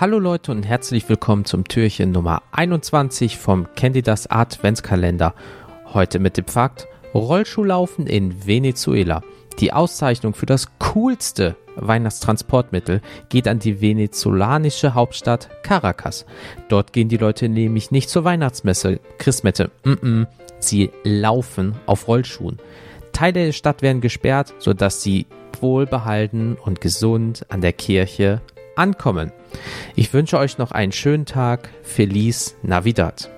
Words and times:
Hallo 0.00 0.18
Leute 0.18 0.50
und 0.50 0.62
herzlich 0.62 1.06
willkommen 1.10 1.44
zum 1.44 1.64
Türchen 1.64 2.10
Nummer 2.10 2.42
21 2.52 3.36
vom 3.36 3.66
Candidas 3.76 4.30
Adventskalender. 4.30 5.34
Heute 5.92 6.20
mit 6.20 6.38
dem 6.38 6.46
Fakt 6.46 6.88
Rollschuhlaufen 7.12 8.06
in 8.06 8.46
Venezuela. 8.46 9.22
Die 9.58 9.74
Auszeichnung 9.74 10.32
für 10.32 10.46
das 10.46 10.68
coolste 10.78 11.54
Weihnachtstransportmittel 11.76 13.02
geht 13.28 13.46
an 13.46 13.58
die 13.58 13.82
venezolanische 13.82 14.94
Hauptstadt 14.94 15.50
Caracas. 15.62 16.24
Dort 16.70 16.94
gehen 16.94 17.10
die 17.10 17.18
Leute 17.18 17.50
nämlich 17.50 17.90
nicht 17.90 18.08
zur 18.08 18.24
Weihnachtsmesse, 18.24 19.00
Christmette, 19.18 19.70
mm 19.84 19.90
-mm, 19.90 20.26
sie 20.60 20.92
laufen 21.04 21.74
auf 21.84 22.08
Rollschuhen. 22.08 22.56
Teile 23.12 23.44
der 23.44 23.52
Stadt 23.52 23.82
werden 23.82 24.00
gesperrt, 24.00 24.54
sodass 24.60 25.02
sie 25.02 25.26
wohlbehalten 25.60 26.56
und 26.56 26.80
gesund 26.80 27.44
an 27.50 27.60
der 27.60 27.74
Kirche 27.74 28.40
ankommen. 28.76 29.30
Ich 29.96 30.12
wünsche 30.12 30.38
euch 30.38 30.58
noch 30.58 30.72
einen 30.72 30.92
schönen 30.92 31.26
Tag. 31.26 31.70
Feliz 31.82 32.56
Navidad. 32.62 33.30